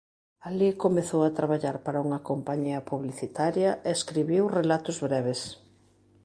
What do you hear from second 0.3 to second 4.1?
Alí comezou a traballar para unha compañía publicitaria e